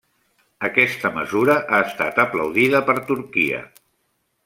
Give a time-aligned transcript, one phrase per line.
[0.69, 3.65] Aquesta mesura ha estat aplaudida per Turquia.